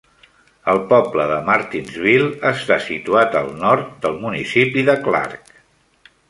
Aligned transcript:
El 0.71 0.79
poble 0.93 1.25
de 1.31 1.35
Martinsville 1.49 2.29
està 2.53 2.79
situat 2.87 3.37
al 3.43 3.53
nord 3.67 3.93
del 4.07 4.19
municipi 4.25 4.87
de 4.91 4.97
Clark. 5.07 5.55